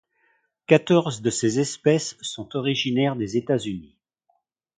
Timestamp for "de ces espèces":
1.21-2.17